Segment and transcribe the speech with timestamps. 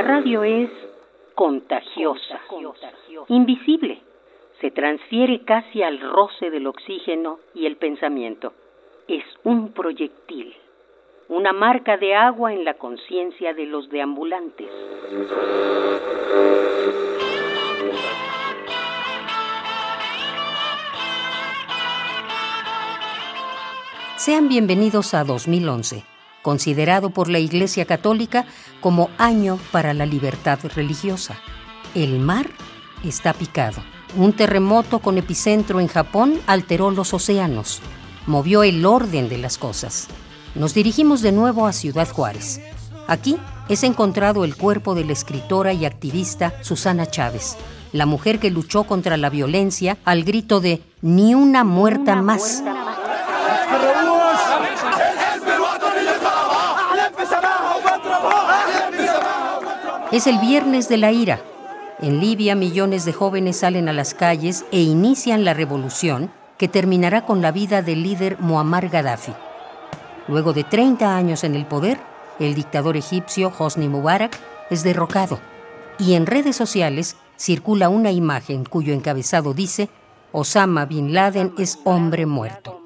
[0.00, 0.70] La radio es
[1.34, 2.40] contagiosa,
[3.28, 4.00] invisible,
[4.58, 8.54] se transfiere casi al roce del oxígeno y el pensamiento.
[9.08, 10.56] Es un proyectil
[11.28, 14.68] una marca de agua en la conciencia de los deambulantes.
[24.16, 26.04] Sean bienvenidos a 2011,
[26.42, 28.46] considerado por la Iglesia Católica
[28.80, 31.38] como año para la libertad religiosa.
[31.94, 32.48] El mar
[33.04, 33.82] está picado.
[34.16, 37.80] Un terremoto con epicentro en Japón alteró los océanos,
[38.26, 40.08] movió el orden de las cosas
[40.54, 42.60] nos dirigimos de nuevo a Ciudad Juárez.
[43.06, 43.36] Aquí
[43.68, 47.56] es encontrado el cuerpo de la escritora y activista Susana Chávez,
[47.92, 52.62] la mujer que luchó contra la violencia al grito de Ni una muerta más.
[60.12, 61.40] Es el viernes de la ira.
[62.00, 67.24] En Libia millones de jóvenes salen a las calles e inician la revolución que terminará
[67.24, 69.32] con la vida del líder Muammar Gaddafi.
[70.26, 72.00] Luego de 30 años en el poder,
[72.40, 74.36] el dictador egipcio Hosni Mubarak
[74.68, 75.38] es derrocado
[75.96, 79.90] y en redes sociales circula una imagen cuyo encabezado dice
[80.32, 82.79] Osama Bin Laden es hombre muerto.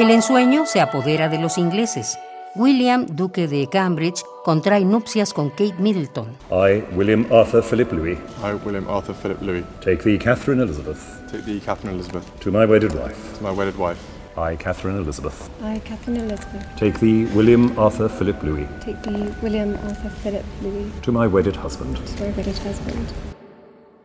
[0.00, 2.18] El ensueño se apodera de los ingleses
[2.56, 6.28] William, duque de Cambridge, contrae nupcias con Kate Middleton.
[6.50, 8.18] I, William Arthur Philip Louis.
[8.42, 9.62] I, William Arthur Philip Louis.
[9.82, 10.98] Take thee, Catherine Elizabeth.
[11.30, 12.24] Take thee, Catherine Elizabeth.
[12.40, 13.36] To my wedded wife.
[13.36, 13.98] To my wedded wife.
[14.38, 15.50] I, Catherine Elizabeth.
[15.62, 16.66] I, Catherine Elizabeth.
[16.78, 18.66] Take thee, William Arthur Philip Louis.
[18.80, 20.90] Take thee, William Arthur Philip Louis.
[21.02, 21.98] To my wedded husband.
[22.16, 23.06] To my wedded husband.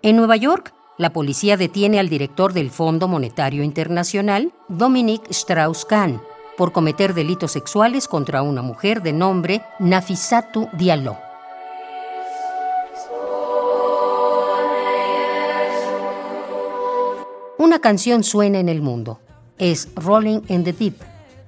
[0.04, 6.22] En Nueva York, la policía detiene al director del Fondo Monetario Internacional, Dominic Strauss-Kahn,
[6.58, 11.18] por cometer delitos sexuales contra una mujer de nombre Nafisatu Diallo.
[17.58, 19.20] Una canción suena en el mundo.
[19.58, 20.96] Es Rolling in the Deep,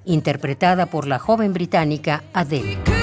[0.06, 2.97] interpretada por la joven británica Adele.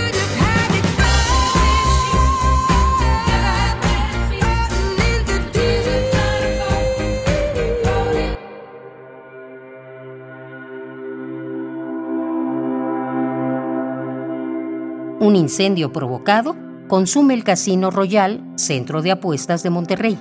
[15.25, 16.55] Un incendio provocado
[16.87, 20.21] consume el Casino Royal, centro de apuestas de Monterrey.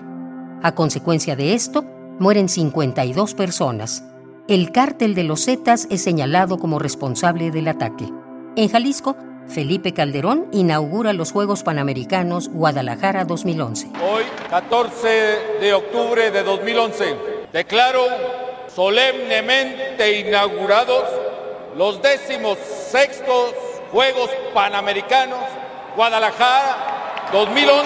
[0.62, 1.84] A consecuencia de esto,
[2.20, 4.06] mueren 52 personas.
[4.48, 8.06] El cártel de los Zetas es señalado como responsable del ataque.
[8.56, 9.18] En Jalisco,
[9.50, 13.88] Felipe Calderón inaugura los Juegos Panamericanos Guadalajara 2011.
[14.10, 15.08] Hoy, 14
[15.60, 17.16] de octubre de 2011,
[17.52, 18.06] declaro
[18.74, 21.04] solemnemente inaugurados
[21.76, 22.58] los décimos
[22.90, 25.38] sextos Juegos Panamericanos
[25.96, 27.86] Guadalajara 2011.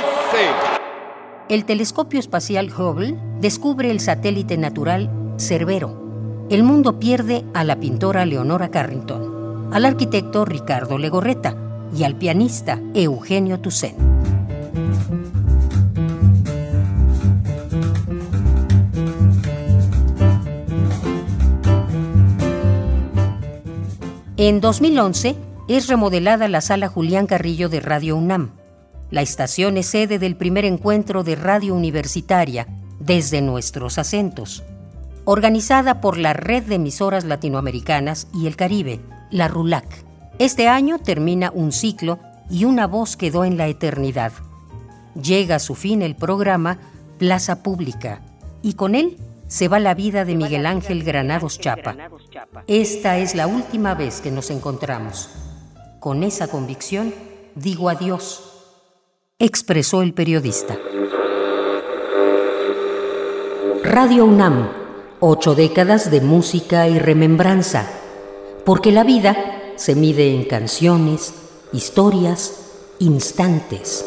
[1.50, 6.48] El telescopio espacial Hubble descubre el satélite natural Cerbero.
[6.50, 11.58] El mundo pierde a la pintora Leonora Carrington, al arquitecto Ricardo Legorreta
[11.94, 14.00] y al pianista Eugenio Toussaint.
[24.38, 28.52] En 2011, es remodelada la sala Julián Carrillo de Radio UNAM.
[29.12, 32.68] La estación es sede del primer encuentro de radio universitaria
[33.00, 34.64] desde nuestros acentos,
[35.26, 40.06] organizada por la Red de Emisoras Latinoamericanas y el Caribe, la RULAC.
[40.40, 44.32] Este año termina un ciclo y una voz quedó en la eternidad.
[45.22, 46.80] Llega a su fin el programa
[47.18, 48.22] Plaza Pública
[48.62, 49.18] y con él
[49.48, 51.96] se va la vida de Miguel Ángel Granados Chapa.
[52.68, 55.30] Esta es la última vez que nos encontramos.
[56.08, 57.14] Con esa convicción
[57.54, 58.42] digo adiós,
[59.40, 60.78] expresó el periodista.
[63.84, 64.70] Radio UNAM,
[65.20, 67.90] ocho décadas de música y remembranza,
[68.64, 69.36] porque la vida
[69.76, 71.34] se mide en canciones,
[71.74, 72.54] historias,
[73.00, 74.06] instantes.